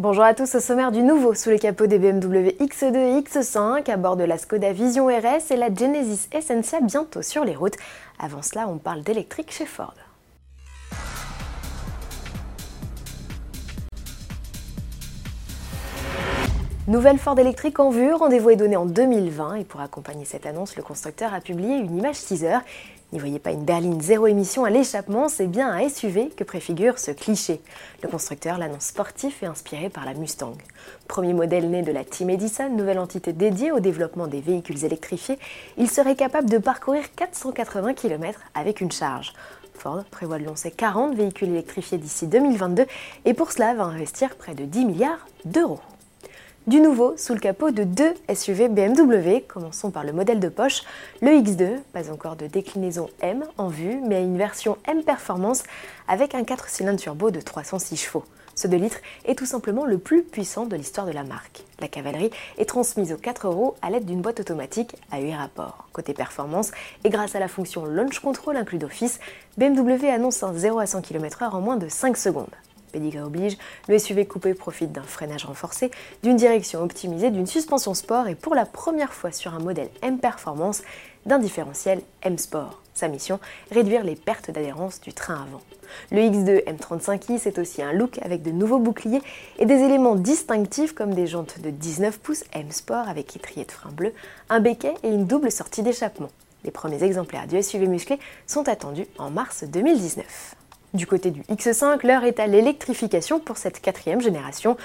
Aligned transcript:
Bonjour 0.00 0.24
à 0.24 0.34
tous, 0.34 0.56
au 0.56 0.58
sommaire 0.58 0.90
du 0.90 1.04
nouveau 1.04 1.34
sous 1.34 1.50
les 1.50 1.60
capots 1.60 1.86
des 1.86 2.00
BMW 2.00 2.56
X2 2.58 2.96
et 2.96 3.20
X5 3.20 3.88
à 3.88 3.96
bord 3.96 4.16
de 4.16 4.24
la 4.24 4.38
Skoda 4.38 4.72
Vision 4.72 5.06
RS 5.06 5.52
et 5.52 5.56
la 5.56 5.72
Genesis 5.72 6.26
Essentia 6.32 6.80
bientôt 6.80 7.22
sur 7.22 7.44
les 7.44 7.54
routes. 7.54 7.76
Avant 8.18 8.42
cela, 8.42 8.66
on 8.66 8.78
parle 8.78 9.02
d'électrique 9.02 9.52
chez 9.52 9.66
Ford. 9.66 9.94
Nouvelle 16.86 17.16
Ford 17.16 17.38
électrique 17.38 17.80
en 17.80 17.88
vue, 17.88 18.12
rendez-vous 18.12 18.50
est 18.50 18.56
donné 18.56 18.76
en 18.76 18.84
2020 18.84 19.54
et 19.54 19.64
pour 19.64 19.80
accompagner 19.80 20.26
cette 20.26 20.44
annonce, 20.44 20.76
le 20.76 20.82
constructeur 20.82 21.32
a 21.32 21.40
publié 21.40 21.76
une 21.76 21.96
image 21.96 22.20
teaser. 22.20 22.58
N'y 23.10 23.18
voyez 23.18 23.38
pas 23.38 23.52
une 23.52 23.64
berline 23.64 24.02
zéro 24.02 24.26
émission 24.26 24.66
à 24.66 24.70
l'échappement, 24.70 25.30
c'est 25.30 25.46
bien 25.46 25.70
un 25.70 25.88
SUV 25.88 26.28
que 26.36 26.44
préfigure 26.44 26.98
ce 26.98 27.10
cliché. 27.10 27.62
Le 28.02 28.08
constructeur 28.10 28.58
l'annonce 28.58 28.84
sportif 28.84 29.42
et 29.42 29.46
inspiré 29.46 29.88
par 29.88 30.04
la 30.04 30.12
Mustang. 30.12 30.58
Premier 31.08 31.32
modèle 31.32 31.70
né 31.70 31.80
de 31.80 31.90
la 31.90 32.04
Team 32.04 32.28
Edison, 32.28 32.68
nouvelle 32.68 32.98
entité 32.98 33.32
dédiée 33.32 33.72
au 33.72 33.80
développement 33.80 34.26
des 34.26 34.42
véhicules 34.42 34.84
électrifiés, 34.84 35.38
il 35.78 35.88
serait 35.88 36.16
capable 36.16 36.50
de 36.50 36.58
parcourir 36.58 37.04
480 37.16 37.94
km 37.94 38.40
avec 38.54 38.82
une 38.82 38.92
charge. 38.92 39.32
Ford 39.72 40.04
prévoit 40.10 40.38
de 40.38 40.44
lancer 40.44 40.70
40 40.70 41.14
véhicules 41.14 41.48
électrifiés 41.48 41.96
d'ici 41.96 42.26
2022 42.26 42.84
et 43.24 43.32
pour 43.32 43.52
cela 43.52 43.72
va 43.72 43.84
investir 43.84 44.36
près 44.36 44.54
de 44.54 44.66
10 44.66 44.84
milliards 44.84 45.26
d'euros. 45.46 45.80
Du 46.66 46.80
nouveau 46.80 47.14
sous 47.18 47.34
le 47.34 47.40
capot 47.40 47.72
de 47.72 47.84
deux 47.84 48.14
SUV 48.34 48.68
BMW, 48.68 49.42
commençons 49.46 49.90
par 49.90 50.02
le 50.02 50.14
modèle 50.14 50.40
de 50.40 50.48
poche, 50.48 50.82
le 51.20 51.28
X2, 51.28 51.80
pas 51.92 52.10
encore 52.10 52.36
de 52.36 52.46
déclinaison 52.46 53.10
M 53.20 53.44
en 53.58 53.68
vue, 53.68 54.00
mais 54.08 54.22
une 54.22 54.38
version 54.38 54.78
M 54.88 55.02
Performance 55.02 55.62
avec 56.08 56.34
un 56.34 56.42
4 56.42 56.70
cylindres 56.70 56.98
turbo 56.98 57.30
de 57.30 57.42
306 57.42 57.98
chevaux. 57.98 58.24
Ce 58.54 58.66
2 58.66 58.78
litres 58.78 59.00
est 59.26 59.34
tout 59.34 59.44
simplement 59.44 59.84
le 59.84 59.98
plus 59.98 60.22
puissant 60.22 60.64
de 60.64 60.74
l'histoire 60.74 61.06
de 61.06 61.12
la 61.12 61.22
marque. 61.22 61.64
La 61.80 61.88
cavalerie 61.88 62.30
est 62.56 62.64
transmise 62.64 63.12
aux 63.12 63.18
4 63.18 63.46
roues 63.46 63.74
à 63.82 63.90
l'aide 63.90 64.06
d'une 64.06 64.22
boîte 64.22 64.40
automatique 64.40 64.96
à 65.12 65.20
8 65.20 65.34
rapports. 65.34 65.88
Côté 65.92 66.14
performance, 66.14 66.70
et 67.04 67.10
grâce 67.10 67.34
à 67.34 67.40
la 67.40 67.48
fonction 67.48 67.84
Launch 67.84 68.20
Control 68.20 68.56
inclus 68.56 68.78
d'office, 68.78 69.20
BMW 69.58 70.08
annonce 70.08 70.42
un 70.42 70.54
0 70.54 70.78
à 70.78 70.86
100 70.86 71.02
km/h 71.02 71.50
en 71.50 71.60
moins 71.60 71.76
de 71.76 71.90
5 71.90 72.16
secondes 72.16 72.46
oblige, 73.24 73.56
le 73.88 73.98
SUV 73.98 74.26
coupé 74.26 74.54
profite 74.54 74.92
d'un 74.92 75.02
freinage 75.02 75.44
renforcé, 75.44 75.90
d'une 76.22 76.36
direction 76.36 76.82
optimisée, 76.82 77.30
d'une 77.30 77.46
suspension 77.46 77.94
sport 77.94 78.28
et 78.28 78.34
pour 78.34 78.54
la 78.54 78.66
première 78.66 79.12
fois 79.12 79.32
sur 79.32 79.54
un 79.54 79.58
modèle 79.58 79.88
M 80.02 80.18
Performance, 80.18 80.82
d'un 81.26 81.38
différentiel 81.38 82.00
M 82.22 82.38
Sport. 82.38 82.80
Sa 82.94 83.08
mission, 83.08 83.40
réduire 83.72 84.04
les 84.04 84.14
pertes 84.14 84.50
d'adhérence 84.50 85.00
du 85.00 85.12
train 85.12 85.34
avant. 85.34 85.62
Le 86.12 86.18
X2 86.18 86.64
M35i, 86.64 87.38
c'est 87.38 87.58
aussi 87.58 87.82
un 87.82 87.92
look 87.92 88.18
avec 88.22 88.42
de 88.42 88.50
nouveaux 88.50 88.78
boucliers 88.78 89.22
et 89.58 89.66
des 89.66 89.82
éléments 89.82 90.14
distinctifs 90.14 90.92
comme 90.92 91.14
des 91.14 91.26
jantes 91.26 91.60
de 91.60 91.70
19 91.70 92.18
pouces 92.18 92.44
M 92.52 92.70
Sport 92.70 93.08
avec 93.08 93.34
étrier 93.34 93.64
de 93.64 93.72
frein 93.72 93.90
bleu, 93.90 94.12
un 94.48 94.60
béquet 94.60 94.94
et 95.02 95.08
une 95.08 95.26
double 95.26 95.50
sortie 95.50 95.82
d'échappement. 95.82 96.30
Les 96.64 96.70
premiers 96.70 97.02
exemplaires 97.02 97.46
du 97.46 97.62
SUV 97.62 97.86
musclé 97.86 98.18
sont 98.46 98.68
attendus 98.68 99.06
en 99.18 99.30
mars 99.30 99.64
2019. 99.64 100.56
Du 100.94 101.08
côté 101.08 101.32
du 101.32 101.42
X5, 101.42 102.06
l'heure 102.06 102.22
est 102.22 102.38
à 102.38 102.46
l'électrification 102.46 103.40
pour 103.40 103.56
cette 103.56 103.80
quatrième 103.80 104.20
génération. 104.20 104.76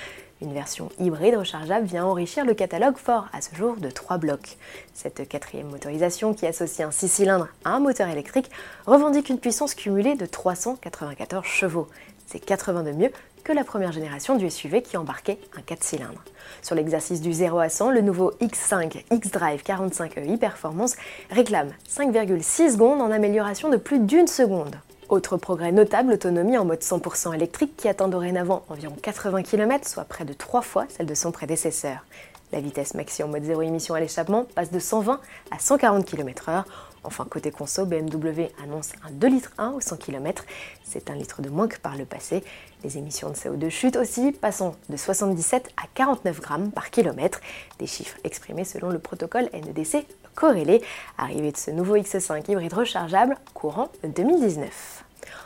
Une 0.42 0.54
version 0.54 0.90
hybride 0.98 1.36
rechargeable 1.36 1.86
vient 1.86 2.04
enrichir 2.04 2.46
le 2.46 2.56
catalogue 2.56 2.98
fort 2.98 3.28
à 3.32 3.42
ce 3.42 3.54
jour 3.54 3.76
de 3.76 3.92
trois 3.92 4.18
blocs. 4.18 4.58
Cette 4.96 5.30
quatrième 5.30 5.68
motorisation, 5.68 6.34
qui 6.34 6.48
associe 6.48 6.88
un 6.88 6.90
6 6.90 7.08
cylindres 7.10 7.50
à 7.64 7.76
un 7.76 7.80
moteur 7.80 8.08
électrique, 8.08 8.50
revendique 8.88 9.30
une 9.30 9.38
puissance 9.38 9.76
cumulée 9.76 10.16
de 10.16 10.26
394 10.26 11.46
chevaux. 11.46 11.88
C'est 12.26 12.40
80 12.40 12.84
de 12.86 12.92
mieux 12.94 13.12
que 13.44 13.54
la 13.54 13.64
première 13.64 13.92
génération 13.92 14.36
du 14.36 14.50
SUV 14.50 14.82
qui 14.82 14.98
embarquait 14.98 15.38
un 15.56 15.62
4 15.62 15.84
cylindres. 15.84 16.24
Sur 16.64 16.74
l'exercice 16.74 17.22
du 17.22 17.34
0 17.34 17.60
à 17.60 17.70
100, 17.70 17.92
le 17.92 18.02
nouveau 18.02 18.32
X5 18.42 19.04
X-Drive 19.12 19.62
45e 19.62 20.36
e-Performance 20.36 20.96
réclame 21.30 21.70
5,6 21.88 22.72
secondes 22.72 23.00
en 23.00 23.12
amélioration 23.12 23.70
de 23.70 23.78
plus 23.78 24.00
d'une 24.00 24.28
seconde. 24.28 24.76
Autre 25.10 25.38
progrès 25.38 25.72
notable, 25.72 26.12
l'autonomie 26.12 26.60
en 26.60 26.66
mode 26.66 26.82
100% 26.82 27.34
électrique 27.34 27.76
qui 27.76 27.88
atteint 27.88 28.10
dorénavant 28.10 28.64
environ 28.70 28.96
80 29.02 29.42
km, 29.42 29.90
soit 29.90 30.04
près 30.04 30.24
de 30.24 30.34
3 30.34 30.62
fois 30.62 30.86
celle 30.90 31.08
de 31.08 31.16
son 31.16 31.32
prédécesseur. 31.32 32.06
La 32.52 32.62
vitesse 32.62 32.96
maxi 32.96 33.22
en 33.22 33.28
mode 33.28 33.44
zéro 33.44 33.62
émission 33.62 33.94
à 33.94 34.00
l'échappement 34.00 34.46
passe 34.56 34.72
de 34.72 34.80
120 34.80 35.20
à 35.52 35.60
140 35.60 36.04
km/h. 36.04 36.64
Enfin, 37.04 37.26
côté 37.30 37.52
conso, 37.52 37.86
BMW 37.86 38.50
annonce 38.64 38.92
un 39.08 39.12
2 39.12 39.28
litres 39.28 39.52
1 39.60 39.72
au 39.72 39.82
100 39.82 39.98
km. 39.98 40.44
C'est 40.84 41.12
un 41.12 41.16
litre 41.16 41.44
de 41.44 41.50
moins 41.50 41.68
que 41.68 41.78
par 41.78 41.96
le 41.96 42.06
passé. 42.06 42.44
Les 42.84 42.98
émissions 42.98 43.30
de 43.30 43.36
CO2 43.36 43.70
chutent 43.70 43.98
aussi, 43.98 44.32
passant 44.32 44.76
de 44.90 44.98
77 44.98 45.70
à 45.78 45.84
49 45.94 46.42
grammes 46.42 46.72
par 46.72 46.90
kilomètre. 46.90 47.40
Des 47.78 47.88
chiffres 47.88 48.18
exprimés 48.24 48.66
selon 48.66 48.90
le 48.90 48.98
protocole 48.98 49.50
NEDC 49.54 50.08
corrélé. 50.34 50.82
Arrivée 51.20 51.52
de 51.52 51.58
ce 51.58 51.70
nouveau 51.70 51.98
X5 51.98 52.50
hybride 52.50 52.74
rechargeable 52.74 53.38
courant 53.54 53.92
2019. 54.04 55.04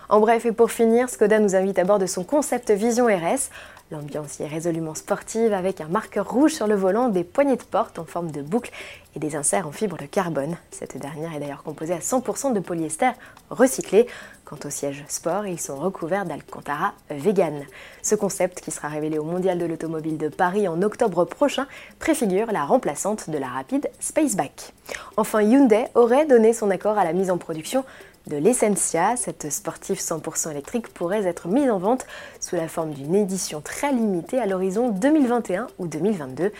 En 0.09 0.19
bref, 0.19 0.45
et 0.45 0.51
pour 0.51 0.71
finir, 0.71 1.09
Skoda 1.09 1.39
nous 1.39 1.55
invite 1.55 1.79
à 1.79 1.85
bord 1.85 1.97
de 1.97 2.05
son 2.05 2.23
concept 2.23 2.71
Vision 2.71 3.05
RS. 3.05 3.49
L'ambiance 3.89 4.39
y 4.39 4.43
est 4.43 4.47
résolument 4.47 4.95
sportive 4.95 5.53
avec 5.53 5.79
un 5.79 5.87
marqueur 5.87 6.29
rouge 6.29 6.53
sur 6.53 6.67
le 6.67 6.75
volant, 6.75 7.09
des 7.09 7.23
poignées 7.23 7.55
de 7.55 7.63
porte 7.63 7.99
en 7.99 8.05
forme 8.05 8.31
de 8.31 8.41
boucle 8.41 8.71
et 9.15 9.19
des 9.19 9.35
inserts 9.35 9.67
en 9.67 9.71
fibre 9.71 9.97
de 9.97 10.05
carbone. 10.05 10.57
Cette 10.71 10.97
dernière 10.97 11.33
est 11.33 11.39
d'ailleurs 11.39 11.63
composée 11.63 11.93
à 11.93 11.99
100% 11.99 12.53
de 12.53 12.59
polyester 12.59 13.11
recyclé. 13.49 14.07
Quant 14.45 14.57
au 14.65 14.69
siège 14.69 15.05
sport, 15.07 15.47
ils 15.47 15.59
sont 15.59 15.77
recouverts 15.77 16.25
d'Alcantara 16.25 16.93
vegan. 17.09 17.63
Ce 18.01 18.15
concept, 18.15 18.61
qui 18.61 18.71
sera 18.71 18.89
révélé 18.89 19.19
au 19.19 19.23
Mondial 19.23 19.57
de 19.57 19.65
l'automobile 19.65 20.17
de 20.17 20.27
Paris 20.27 20.67
en 20.67 20.81
octobre 20.81 21.23
prochain, 21.23 21.67
préfigure 21.99 22.51
la 22.51 22.65
remplaçante 22.65 23.29
de 23.29 23.37
la 23.37 23.47
rapide 23.47 23.89
Spaceback. 23.99 24.73
Enfin, 25.17 25.41
Hyundai 25.41 25.85
aurait 25.95 26.25
donné 26.25 26.51
son 26.53 26.71
accord 26.71 26.97
à 26.97 27.03
la 27.03 27.13
mise 27.13 27.31
en 27.31 27.37
production 27.37 27.85
de 28.27 28.37
l'Essentia. 28.37 29.15
Cette 29.17 29.51
sportive 29.51 29.92
100% 30.01 30.51
électrique 30.51 30.87
pourrait 30.89 31.25
être 31.25 31.47
mise 31.47 31.69
en 31.69 31.79
vente 31.79 32.05
sous 32.39 32.55
la 32.55 32.67
forme 32.67 32.91
d'une 32.91 33.15
édition 33.15 33.61
très 33.61 33.91
limitée 33.91 34.39
à 34.39 34.45
l'horizon 34.45 34.89
2021 34.89 35.67
ou 35.79 35.87
2022. 35.87 36.51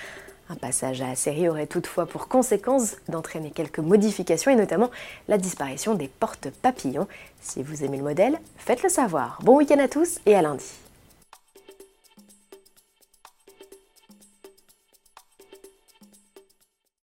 Un 0.49 0.55
passage 0.55 1.01
à 1.01 1.07
la 1.07 1.15
série 1.15 1.47
aurait 1.47 1.67
toutefois 1.67 2.05
pour 2.05 2.27
conséquence 2.27 2.97
d'entraîner 3.07 3.51
quelques 3.51 3.79
modifications 3.79 4.51
et 4.51 4.55
notamment 4.55 4.91
la 5.27 5.37
disparition 5.37 5.95
des 5.95 6.07
portes 6.07 6.49
papillons. 6.61 7.07
Si 7.41 7.63
vous 7.63 7.83
aimez 7.83 7.97
le 7.97 8.03
modèle, 8.03 8.39
faites-le 8.57 8.89
savoir. 8.89 9.39
Bon 9.41 9.57
week-end 9.57 9.79
à 9.79 9.87
tous 9.87 10.19
et 10.25 10.35
à 10.35 10.41
lundi. 10.41 10.82